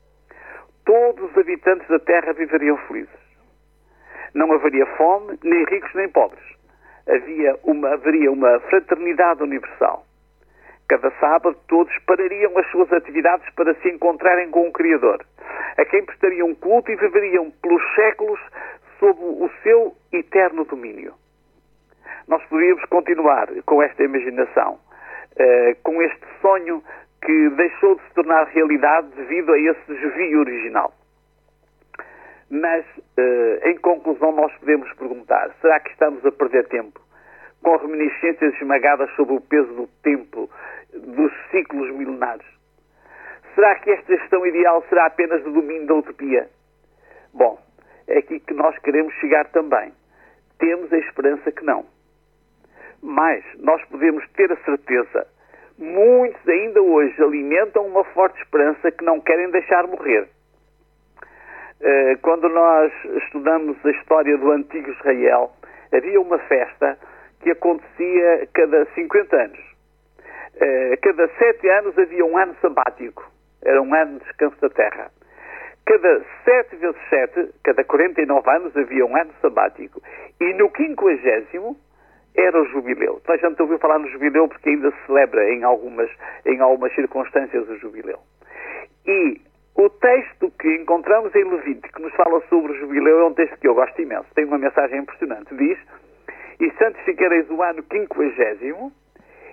Todos 0.85 1.31
os 1.31 1.39
habitantes 1.39 1.89
da 1.89 1.99
Terra 1.99 2.35
viveriam 2.35 2.77
felizes. 2.87 3.29
Não 4.35 4.53
haveria 4.53 4.85
fome, 4.97 5.39
nem 5.43 5.65
ricos 5.65 5.95
nem 5.95 6.09
pobres. 6.11 6.45
Havia 7.09 7.59
uma, 7.65 7.95
haveria 7.95 8.31
uma 8.31 8.61
fraternidade 8.61 9.43
universal. 9.43 10.05
Cada 10.87 11.11
sábado 11.13 11.57
todos 11.67 11.93
parariam 12.07 12.57
as 12.59 12.71
suas 12.71 12.93
atividades 12.93 13.49
para 13.55 13.75
se 13.77 13.89
encontrarem 13.89 14.51
com 14.51 14.69
o 14.69 14.73
Criador, 14.73 15.25
a 15.79 15.85
quem 15.87 16.05
prestariam 16.05 16.55
culto 16.55 16.91
e 16.91 16.97
viveriam 16.97 17.51
pelos 17.63 17.83
séculos 17.95 18.41
sob 18.99 19.19
o 19.21 19.51
seu 19.63 19.95
eterno 20.13 20.65
domínio. 20.65 21.15
Nós 22.27 22.43
poderíamos 22.45 22.85
continuar 22.87 23.49
com 23.65 23.83
esta 23.83 24.03
imaginação, 24.03 24.75
uh, 24.75 25.83
com 25.83 26.03
este 26.03 26.27
sonho 26.41 26.83
que 27.23 27.51
deixou 27.51 27.97
de 27.97 28.03
se 28.03 28.15
tornar 28.15 28.45
realidade 28.49 29.09
devido 29.17 29.53
a 29.53 29.59
esse 29.59 29.81
desvio 29.87 30.41
original. 30.41 30.93
Mas, 32.51 32.85
uh, 32.87 33.69
em 33.69 33.77
conclusão, 33.79 34.33
nós 34.33 34.53
podemos 34.59 34.93
perguntar: 34.95 35.51
será 35.61 35.81
que 35.81 35.91
estamos 35.91 36.25
a 36.25 36.33
perder 36.33 36.67
tempo 36.69 37.01
com 37.63 37.77
reminiscências 37.77 38.55
esmagadas 38.55 39.11
sobre 39.17 39.35
o 39.35 39.41
peso 39.41 39.73
do 39.75 39.87
tempo 40.03 40.51
dos 40.93 41.33
ciclos 41.51 41.91
milenares? 41.95 42.47
Será 43.55 43.75
que 43.77 43.91
esta 43.91 44.17
gestão 44.17 44.47
ideal 44.47 44.85
será 44.89 45.07
apenas 45.07 45.43
do 45.43 45.53
domínio 45.53 45.87
da 45.87 45.95
utopia? 45.95 46.49
Bom, 47.35 47.59
é 48.09 48.19
aqui 48.19 48.41
que 48.41 48.55
nós 48.55 48.77
queremos 48.79 49.13
chegar 49.15 49.47
também. 49.49 49.93
Temos 50.59 50.93
a 50.93 50.99
esperança 50.99 51.53
que 51.53 51.65
não. 51.65 51.87
Mas 53.03 53.45
nós 53.59 53.85
podemos 53.85 54.27
ter 54.31 54.51
a 54.51 54.57
certeza, 54.65 55.27
muitos 55.79 56.49
ainda 56.49 56.83
hoje 56.83 57.23
alimentam 57.23 57.87
uma 57.87 58.03
forte 58.05 58.41
esperança 58.43 58.91
que 58.91 59.05
não 59.05 59.21
querem 59.21 59.51
deixar 59.51 59.87
morrer. 59.87 60.29
Eh, 61.81 62.17
quando 62.23 62.49
nós 62.49 62.93
estudamos 63.25 63.77
a 63.87 63.91
história 63.91 64.37
do 64.37 64.51
antigo 64.51 64.91
Israel, 64.91 65.53
havia 65.93 66.21
uma 66.21 66.39
festa 66.41 66.99
que 67.41 67.51
acontecia 67.51 68.49
cada 68.53 68.85
50 68.95 69.37
anos. 69.37 69.61
Eh, 70.61 70.97
cada 71.03 71.29
sete 71.39 71.69
anos 71.69 71.97
havia 71.97 72.25
um 72.25 72.37
ano 72.37 72.57
sabático. 72.61 73.31
Era 73.63 73.81
um 73.81 73.95
ano 73.95 74.19
de 74.19 74.25
descanso 74.25 74.61
da 74.61 74.71
terra. 74.71 75.11
Cada 75.89 76.23
7 76.45 76.77
vezes 76.77 77.01
7, 77.09 77.49
cada 77.65 77.83
49 77.83 78.51
anos, 78.51 78.77
havia 78.77 79.07
um 79.07 79.17
ano 79.17 79.33
sabático. 79.41 80.03
E 80.39 80.53
no 80.53 80.71
quinquagésimo 80.71 81.79
era 82.37 82.61
o 82.61 82.67
jubileu. 82.67 83.23
Toda 83.25 83.39
a 83.39 83.49
gente 83.49 83.63
ouviu 83.63 83.79
falar 83.79 83.99
no 83.99 84.07
jubileu 84.11 84.49
porque 84.49 84.69
ainda 84.69 84.91
se 84.91 85.07
celebra 85.07 85.51
em 85.51 85.65
algumas, 85.65 86.11
em 86.45 86.61
algumas 86.61 86.95
circunstâncias 86.95 87.67
o 87.71 87.79
jubileu. 87.79 88.19
E 89.07 89.41
o 89.77 89.89
texto 89.89 90.53
que 90.61 90.69
encontramos 90.75 91.35
em 91.35 91.45
Levítico 91.45 91.97
que 91.97 92.03
nos 92.03 92.15
fala 92.17 92.43
sobre 92.51 92.73
o 92.73 92.77
jubileu 92.81 93.21
é 93.21 93.25
um 93.25 93.33
texto 93.33 93.59
que 93.59 93.67
eu 93.67 93.75
gosto 93.75 93.99
imenso. 94.03 94.27
Tem 94.35 94.45
uma 94.45 94.59
mensagem 94.59 94.99
impressionante. 94.99 95.55
Diz, 95.55 95.79
e 96.61 96.71
santificareis 96.73 97.49
o 97.49 97.63
ano 97.63 97.83
quinquagésimo 97.85 98.93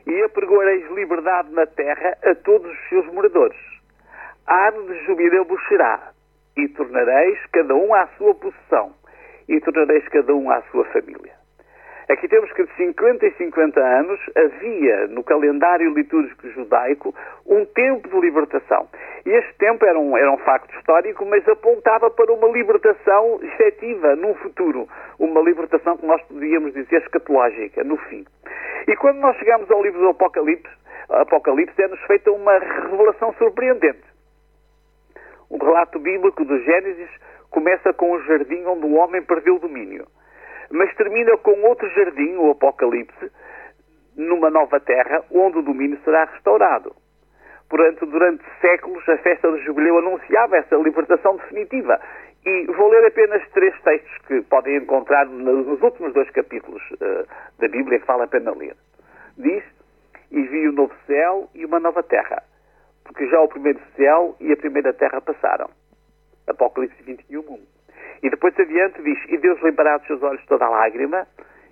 e 0.06 0.22
apregoareis 0.24 0.86
liberdade 0.92 1.50
na 1.54 1.65
terra 1.65 2.18
a 2.25 2.36
todos 2.36 2.70
os 2.70 2.89
seus 2.89 3.06
moradores. 3.13 3.58
Ano 4.46 4.86
de 4.86 5.06
jubileu 5.06 5.46
vos 5.46 5.65
será 5.70 6.13
e 6.58 6.68
tornareis 6.70 7.40
cada 7.52 7.76
um 7.76 7.94
à 7.94 8.08
sua 8.18 8.34
possessão, 8.36 8.94
e 9.48 9.60
tornareis 9.62 10.08
cada 10.10 10.34
um 10.34 10.50
à 10.50 10.62
sua 10.72 10.86
família. 10.86 11.34
Aqui 12.08 12.28
temos 12.28 12.52
que 12.54 12.64
de 12.64 12.72
50 12.76 13.26
em 13.26 13.32
50 13.32 13.80
anos 13.80 14.20
havia 14.36 15.08
no 15.08 15.24
calendário 15.24 15.92
litúrgico 15.92 16.48
judaico 16.50 17.16
um 17.48 17.66
tempo 17.66 18.08
de 18.08 18.20
libertação. 18.20 18.88
E 19.26 19.32
este 19.32 19.54
tempo 19.56 19.84
era 19.84 19.98
um, 19.98 20.16
era 20.16 20.32
um 20.32 20.38
facto 20.38 20.72
histórico, 20.76 21.26
mas 21.26 21.48
apontava 21.50 22.12
para 22.12 22.32
uma 22.32 22.48
libertação 22.50 23.40
efetiva 23.42 24.16
num 24.16 24.36
futuro. 24.36 24.88
Uma 25.18 25.42
libertação 25.42 25.98
que 25.98 26.06
nós 26.06 26.22
podíamos 26.24 26.74
dizer 26.74 27.02
escatológica, 27.02 27.84
no 27.84 27.98
fim. 27.98 28.24
E 28.88 28.96
quando 28.98 29.18
nós 29.18 29.36
chegamos 29.38 29.70
ao 29.72 29.82
livro 29.82 30.00
do 30.00 30.10
Apocalipse, 30.10 30.72
Apocalipse 31.10 31.82
é-nos 31.82 32.00
feita 32.02 32.32
uma 32.32 32.60
revelação 32.60 33.34
surpreendente. 33.34 34.15
O 35.50 35.58
relato 35.58 36.00
bíblico 36.00 36.44
do 36.44 36.60
Gênesis 36.60 37.10
começa 37.52 37.94
com 37.94 38.14
um 38.14 38.22
jardim 38.24 38.66
onde 38.66 38.86
o 38.86 38.96
homem 38.96 39.22
perdeu 39.22 39.56
o 39.56 39.60
domínio, 39.60 40.06
mas 40.72 40.94
termina 40.96 41.38
com 41.38 41.62
outro 41.64 41.88
jardim, 41.92 42.36
o 42.36 42.52
Apocalipse, 42.52 43.32
numa 44.16 44.50
nova 44.50 44.80
terra 44.80 45.24
onde 45.32 45.60
o 45.60 45.62
domínio 45.62 46.00
será 46.04 46.25
restaurado. 46.25 46.96
Portanto, 47.70 48.06
durante 48.06 48.44
séculos, 48.62 49.08
a 49.10 49.18
festa 49.18 49.50
do 49.50 49.58
jubileu 49.60 49.98
anunciava 49.98 50.58
essa 50.58 50.75
libertação 50.75 51.36
definitiva. 51.38 52.00
E 52.46 52.66
vou 52.68 52.90
ler 52.90 53.08
apenas 53.08 53.42
três 53.50 53.74
textos 53.82 54.18
que 54.28 54.42
podem 54.44 54.78
encontrar 54.78 55.25
nos 55.25 55.82
últimos 55.82 56.14
dois 56.14 56.30
capítulos 56.30 56.82
uh, 56.92 57.28
da 57.60 57.68
Bíblia 57.68 58.00
que 58.00 58.06
vale 58.06 58.24
a 58.24 58.28
pena 58.28 58.52
ler. 58.56 58.75
Diz: 59.36 59.64
E 60.32 60.42
vi 60.44 60.70
um 60.70 60.74
novo 60.74 60.94
céu 61.08 61.50
e 61.56 61.66
uma 61.66 61.80
nova 61.80 62.04
terra 62.04 62.44
porque 63.06 63.28
já 63.28 63.40
o 63.40 63.48
primeiro 63.48 63.80
céu 63.96 64.36
e 64.42 64.52
a 64.52 64.58
primeira 64.58 64.92
terra 64.92 65.22
passaram. 65.22 65.70
Apocalipse 66.48 67.02
21, 67.04 67.40
1. 67.40 67.60
E 68.24 68.30
depois 68.30 68.60
adiante 68.60 69.02
diz: 69.04 69.18
E 69.30 69.38
Deus 69.38 69.62
limpará 69.62 69.98
dos 69.98 70.08
seus 70.08 70.22
olhos 70.22 70.44
toda 70.48 70.66
a 70.66 70.70
lágrima, 70.70 71.26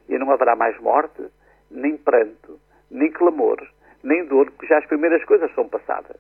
e 0.08 0.18
não 0.18 0.32
haverá 0.32 0.56
mais 0.56 0.80
morte, 0.80 1.28
nem 1.70 1.98
pranto, 1.98 2.60
nem 2.90 3.12
clamor, 3.12 3.58
nem 4.04 4.26
dor, 4.26 4.50
porque 4.52 4.68
já 4.68 4.78
as 4.78 4.86
primeiras 4.86 5.24
coisas 5.26 5.54
são 5.54 5.68
passadas. 5.68 6.18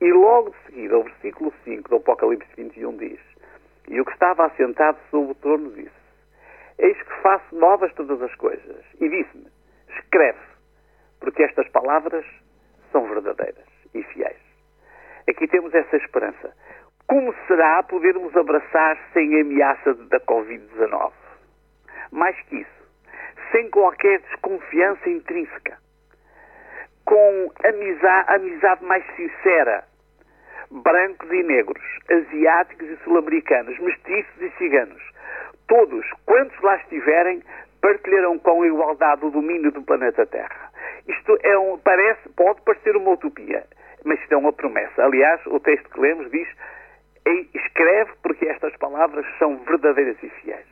E 0.00 0.12
logo 0.12 0.50
de 0.50 0.56
seguida, 0.66 0.98
o 0.98 1.02
versículo 1.02 1.52
5 1.64 1.88
do 1.88 1.96
Apocalipse 1.96 2.48
21 2.56 2.96
diz: 2.96 3.20
E 3.88 4.00
o 4.00 4.04
que 4.04 4.12
estava 4.12 4.46
assentado 4.46 4.98
sobre 5.10 5.32
o 5.32 5.34
trono 5.34 5.70
disse: 5.72 5.90
Eis 6.78 6.96
que 7.02 7.22
faço 7.22 7.54
novas 7.54 7.92
todas 7.94 8.22
as 8.22 8.34
coisas. 8.36 8.84
E 9.00 9.08
disse-me: 9.08 9.46
Escreve, 9.98 10.38
porque 11.20 11.42
estas 11.42 11.68
palavras 11.70 12.24
são 12.92 13.06
verdadeiras 13.08 13.75
e 13.98 14.04
fiéis. 14.04 14.36
Aqui 15.28 15.46
temos 15.48 15.74
essa 15.74 15.96
esperança. 15.96 16.52
Como 17.06 17.34
será 17.46 17.82
podermos 17.82 18.36
abraçar 18.36 18.98
sem 19.12 19.40
ameaça 19.40 19.94
da 19.94 20.20
Covid-19? 20.20 21.12
Mais 22.10 22.38
que 22.42 22.56
isso, 22.56 22.88
sem 23.52 23.70
qualquer 23.70 24.20
desconfiança 24.20 25.08
intrínseca, 25.08 25.78
com 27.04 27.52
amizade, 27.64 28.34
amizade 28.34 28.84
mais 28.84 29.04
sincera, 29.14 29.84
brancos 30.70 31.30
e 31.30 31.42
negros, 31.42 31.82
asiáticos 32.10 32.88
e 32.88 32.96
sul-americanos, 33.04 33.78
mestiços 33.78 34.42
e 34.42 34.50
ciganos, 34.58 35.02
todos, 35.68 36.04
quantos 36.24 36.60
lá 36.60 36.76
estiverem, 36.76 37.42
partilharão 37.80 38.38
com 38.38 38.64
igualdade 38.64 39.24
o 39.24 39.30
domínio 39.30 39.70
do 39.70 39.82
planeta 39.82 40.26
Terra. 40.26 40.72
Isto 41.06 41.38
é 41.42 41.56
um, 41.56 41.78
parece, 41.78 42.28
pode 42.30 42.60
parecer 42.62 42.96
uma 42.96 43.12
utopia, 43.12 43.64
mas 44.06 44.20
isto 44.20 44.32
é 44.32 44.36
uma 44.36 44.52
promessa. 44.52 45.04
Aliás, 45.04 45.44
o 45.46 45.60
texto 45.60 45.90
que 45.90 46.00
lemos 46.00 46.30
diz: 46.30 46.48
escreve 47.54 48.12
porque 48.22 48.46
estas 48.46 48.74
palavras 48.76 49.26
são 49.38 49.56
verdadeiras 49.64 50.16
e 50.22 50.28
fiéis. 50.28 50.64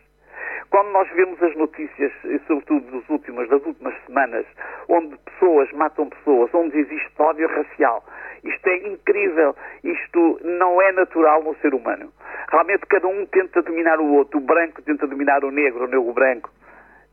Quando 0.70 0.90
nós 0.90 1.08
vemos 1.10 1.40
as 1.42 1.54
notícias, 1.56 2.12
sobretudo 2.46 2.90
dos 2.90 3.08
últimos, 3.08 3.48
das 3.48 3.64
últimas 3.64 3.94
semanas, 4.06 4.46
onde 4.88 5.16
pessoas 5.18 5.70
matam 5.72 6.08
pessoas, 6.08 6.52
onde 6.54 6.78
existe 6.78 7.12
ódio 7.18 7.48
racial, 7.48 8.04
isto 8.42 8.66
é 8.68 8.76
incrível, 8.88 9.54
isto 9.82 10.40
não 10.42 10.80
é 10.80 10.92
natural 10.92 11.42
no 11.42 11.54
ser 11.56 11.74
humano. 11.74 12.12
Realmente 12.50 12.86
cada 12.86 13.06
um 13.06 13.26
tenta 13.26 13.62
dominar 13.62 14.00
o 14.00 14.14
outro, 14.14 14.38
o 14.38 14.42
branco 14.42 14.82
tenta 14.82 15.06
dominar 15.06 15.44
o 15.44 15.50
negro, 15.50 15.84
o 15.84 15.86
negro 15.86 16.12
branco. 16.12 16.50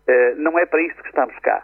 Uh, 0.08 0.36
não 0.38 0.58
é 0.58 0.66
para 0.66 0.82
isto 0.82 1.02
que 1.02 1.10
estamos 1.10 1.38
cá. 1.40 1.64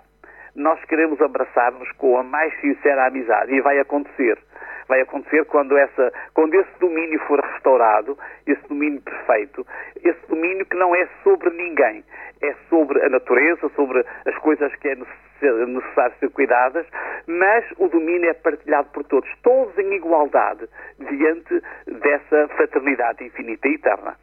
Nós 0.57 0.83
queremos 0.85 1.21
abraçar-nos 1.21 1.91
com 1.93 2.17
a 2.17 2.23
mais 2.23 2.51
sincera 2.59 3.05
amizade. 3.05 3.53
E 3.53 3.61
vai 3.61 3.77
acontecer. 3.77 4.39
Vai 4.87 5.01
acontecer 5.01 5.45
quando, 5.45 5.77
essa, 5.77 6.11
quando 6.33 6.55
esse 6.55 6.79
domínio 6.79 7.19
for 7.27 7.39
restaurado, 7.39 8.17
esse 8.47 8.67
domínio 8.67 8.99
perfeito, 9.01 9.67
esse 10.03 10.19
domínio 10.27 10.65
que 10.65 10.75
não 10.75 10.95
é 10.95 11.07
sobre 11.23 11.51
ninguém, 11.51 12.03
é 12.41 12.55
sobre 12.69 12.99
a 13.05 13.09
natureza, 13.09 13.69
sobre 13.75 14.03
as 14.25 14.35
coisas 14.39 14.73
que 14.77 14.87
é 14.87 14.95
necessário 14.95 16.15
ser 16.19 16.29
cuidadas, 16.31 16.87
mas 17.27 17.63
o 17.77 17.87
domínio 17.87 18.27
é 18.27 18.33
partilhado 18.33 18.89
por 18.89 19.03
todos, 19.03 19.29
todos 19.43 19.77
em 19.77 19.93
igualdade, 19.93 20.67
diante 20.97 21.61
dessa 21.85 22.47
fraternidade 22.55 23.23
infinita 23.23 23.67
e 23.67 23.75
eterna. 23.75 24.15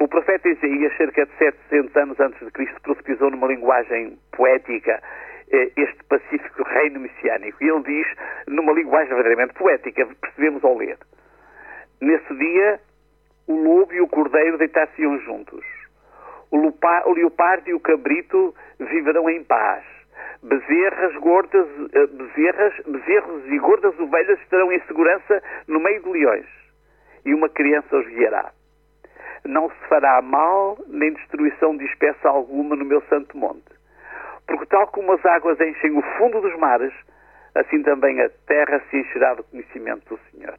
O 0.00 0.08
profeta 0.08 0.48
Isaías, 0.48 0.96
cerca 0.96 1.24
de 1.24 1.32
700 1.38 1.96
anos 1.96 2.18
antes 2.18 2.44
de 2.44 2.50
Cristo, 2.50 2.80
profetizou 2.82 3.30
numa 3.30 3.46
linguagem 3.46 4.18
poética 4.32 5.00
este 5.50 6.04
pacífico 6.04 6.62
reino 6.62 7.00
messiânico. 7.00 7.62
E 7.62 7.68
ele 7.68 7.82
diz, 7.82 8.06
numa 8.46 8.72
linguagem 8.72 9.08
verdadeiramente 9.08 9.54
poética, 9.54 10.06
percebemos 10.20 10.64
ao 10.64 10.76
ler. 10.76 10.98
Nesse 12.00 12.34
dia, 12.34 12.80
o 13.46 13.54
lobo 13.54 13.92
e 13.92 14.00
o 14.00 14.08
cordeiro 14.08 14.58
deitar-se-iam 14.58 15.18
juntos. 15.20 15.64
O, 16.50 16.58
o 16.58 17.12
leopardo 17.12 17.68
e 17.68 17.74
o 17.74 17.80
cabrito 17.80 18.54
viverão 18.78 19.28
em 19.28 19.42
paz. 19.44 19.84
Bezerras, 20.42 21.14
gordas, 21.16 21.66
eh, 21.92 22.06
bezerras, 22.06 22.74
bezerros 22.86 23.46
e 23.46 23.58
gordas 23.58 23.98
ovelhas 23.98 24.38
estarão 24.40 24.72
em 24.72 24.80
segurança 24.82 25.42
no 25.66 25.80
meio 25.80 26.02
de 26.02 26.08
leões. 26.08 26.46
E 27.24 27.34
uma 27.34 27.48
criança 27.48 27.96
os 27.96 28.06
guiará. 28.06 28.52
Não 29.44 29.68
se 29.70 29.88
fará 29.88 30.20
mal 30.22 30.78
nem 30.86 31.12
destruição 31.12 31.76
de 31.76 31.84
espécie 31.86 32.26
alguma 32.26 32.76
no 32.76 32.84
meu 32.84 33.00
santo 33.02 33.36
monte 33.36 33.77
porque 34.48 34.66
tal 34.66 34.86
como 34.88 35.12
as 35.12 35.24
águas 35.24 35.60
enchem 35.60 35.96
o 35.96 36.02
fundo 36.16 36.40
dos 36.40 36.58
mares, 36.58 36.92
assim 37.54 37.82
também 37.82 38.20
a 38.20 38.30
terra 38.46 38.82
se 38.90 38.96
encherá 38.96 39.34
do 39.34 39.44
conhecimento 39.44 40.16
do 40.16 40.20
Senhor. 40.30 40.56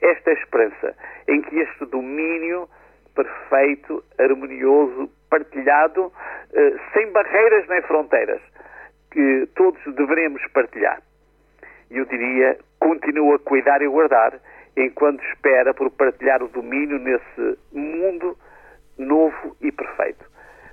Esta 0.00 0.30
é 0.30 0.34
a 0.34 0.38
esperança 0.38 0.96
em 1.28 1.42
que 1.42 1.58
este 1.60 1.84
domínio 1.86 2.68
perfeito, 3.14 4.02
harmonioso, 4.18 5.10
partilhado, 5.28 6.10
eh, 6.52 6.76
sem 6.94 7.12
barreiras 7.12 7.68
nem 7.68 7.82
fronteiras, 7.82 8.40
que 9.10 9.46
todos 9.54 9.80
devemos 9.94 10.44
partilhar. 10.48 11.02
E 11.90 11.98
eu 11.98 12.06
diria, 12.06 12.58
continua 12.80 13.36
a 13.36 13.38
cuidar 13.38 13.82
e 13.82 13.88
guardar, 13.88 14.40
enquanto 14.76 15.22
espera 15.24 15.74
por 15.74 15.90
partilhar 15.90 16.42
o 16.42 16.48
domínio 16.48 16.98
nesse 16.98 17.58
mundo 17.70 18.36
novo 18.96 19.54
e 19.60 19.70
perfeito. 19.70 20.24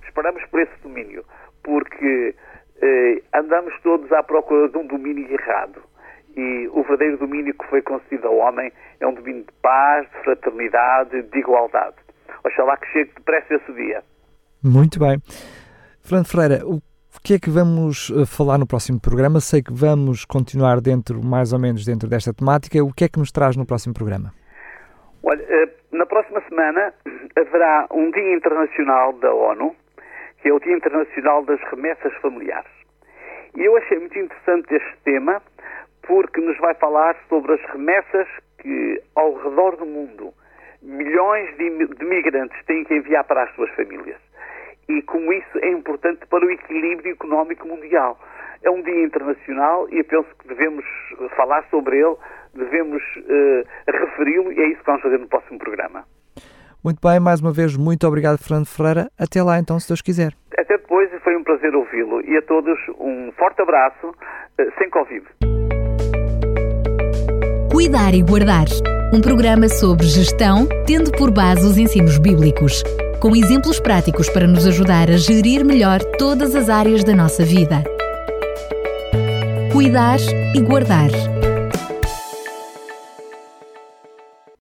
Esperamos 0.08 0.44
por 0.46 0.62
esse 0.62 0.82
domínio, 0.82 1.26
porque 1.64 2.36
eh, 2.82 3.22
andamos 3.34 3.74
todos 3.82 4.12
à 4.12 4.24
procura 4.24 4.70
de 4.70 4.78
um 4.78 4.88
domínio 4.88 5.32
errado. 5.32 5.82
E 6.36 6.68
o 6.72 6.84
verdadeiro 6.84 7.18
domínio 7.18 7.54
que 7.54 7.68
foi 7.68 7.82
concedido 7.82 8.28
ao 8.28 8.38
homem 8.38 8.72
é 9.00 9.08
um 9.08 9.14
domínio 9.14 9.44
de 9.44 9.52
paz, 9.62 10.08
de 10.10 10.24
fraternidade, 10.24 11.24
de 11.24 11.40
igualdade. 11.40 11.96
Oxalá 12.44 12.78
que 12.78 12.88
chegue 12.88 13.12
depressa 13.16 13.56
esse 13.56 13.74
dia. 13.74 14.04
Muito 14.64 15.00
bem. 15.00 15.18
Fernando 16.02 16.28
Ferreira, 16.28 16.66
o 16.66 16.82
que 17.24 17.34
é 17.34 17.40
que 17.40 17.50
vamos 17.50 18.12
eh, 18.12 18.26
falar 18.26 18.58
no 18.58 18.68
próximo 18.68 19.00
programa? 19.00 19.40
Sei 19.40 19.62
que 19.62 19.74
vamos 19.74 20.26
continuar 20.26 20.80
dentro, 20.80 21.24
mais 21.24 21.52
ou 21.52 21.60
menos 21.60 21.86
dentro 21.86 22.08
desta 22.08 22.34
temática. 22.34 22.82
O 22.84 22.94
que 22.94 23.04
é 23.04 23.10
que 23.10 23.20
nos 23.20 23.32
traz 23.32 23.58
no 23.58 23.66
próximo 23.66 23.94
programa? 23.94 24.32
Olha, 25.24 25.42
eh, 25.42 25.70
na 25.92 26.06
próxima 26.06 26.42
semana 26.48 26.94
haverá 27.36 27.88
um 27.92 28.10
Dia 28.12 28.36
Internacional 28.36 29.14
da 29.14 29.34
ONU, 29.34 29.76
que 30.42 30.50
é 30.50 30.54
o 30.54 30.60
Dia 30.60 30.76
Internacional 30.76 31.44
das 31.44 31.62
Remessas 31.70 32.14
Familiares. 32.22 32.72
E 33.56 33.64
eu 33.64 33.76
achei 33.78 34.00
muito 34.00 34.18
interessante 34.18 34.74
este 34.74 34.98
tema 35.04 35.42
porque 36.08 36.40
nos 36.42 36.58
vai 36.58 36.74
falar 36.76 37.16
sobre 37.28 37.54
as 37.54 37.62
remessas 37.72 38.28
que 38.60 39.02
ao 39.16 39.34
redor 39.36 39.76
do 39.76 39.86
mundo 39.86 40.34
milhões 40.82 41.56
de, 41.58 41.70
migrantes 42.06 42.58
têm 42.66 42.84
que 42.84 42.96
enviar 42.96 43.24
para 43.26 43.44
as 43.44 43.54
suas 43.56 43.70
famílias. 43.72 44.20
E 44.88 45.02
como 45.04 45.32
isso 45.34 45.60
é 45.60 45.70
importante 45.70 46.26
para 46.28 46.46
o 46.46 46.50
equilíbrio 46.50 47.14
económico 47.14 47.68
mundial. 47.68 48.18
É 48.64 48.70
um 48.70 48.82
dia 48.82 49.04
internacional 49.04 49.88
e 49.90 50.00
eu 50.00 50.04
penso 50.06 50.30
que 50.38 50.48
devemos 50.48 50.86
falar 51.36 51.64
sobre 51.70 51.98
ele, 51.98 52.16
devemos 52.54 53.02
uh, 53.18 53.68
referi-lo 53.88 54.52
e 54.52 54.60
é 54.60 54.68
isso 54.68 54.80
que 54.80 54.86
vamos 54.86 55.02
fazer 55.02 55.20
no 55.20 55.28
próximo 55.28 55.60
programa. 55.60 56.06
Muito 56.84 57.00
bem, 57.06 57.20
mais 57.20 57.42
uma 57.42 57.52
vez, 57.52 57.76
muito 57.76 58.08
obrigado, 58.08 58.38
Fernando 58.38 58.66
Ferreira. 58.66 59.12
Até 59.20 59.44
lá, 59.44 59.60
então, 59.60 59.80
se 59.80 59.88
Deus 59.88 60.02
quiser. 60.02 60.34
Até 60.54 60.78
depois, 60.78 61.10
foi 61.24 61.36
um 61.36 61.44
prazer 61.44 61.76
ouvi-lo. 61.76 62.22
E 62.22 62.38
a 62.38 62.42
todos, 62.42 62.78
um 63.00 63.32
forte 63.34 63.62
abraço, 63.62 64.16
eh, 64.58 64.68
sem 64.78 64.90
Covid. 64.90 65.26
Cuidar 67.72 68.14
e 68.14 68.22
Guardar 68.22 68.66
um 69.12 69.22
programa 69.22 69.68
sobre 69.68 70.06
gestão, 70.06 70.68
tendo 70.86 71.12
por 71.12 71.32
base 71.32 71.66
os 71.66 71.78
ensinos 71.78 72.20
bíblicos, 72.20 72.84
com 73.20 73.36
exemplos 73.36 73.80
práticos 73.80 74.30
para 74.30 74.46
nos 74.46 74.68
ajudar 74.68 75.10
a 75.10 75.18
gerir 75.18 75.66
melhor 75.66 76.00
todas 76.18 76.56
as 76.56 76.70
áreas 76.70 77.04
da 77.04 77.16
nossa 77.16 77.44
vida. 77.44 77.84
Cuidar 79.74 80.20
e 80.56 80.62
Guardar 80.62 81.10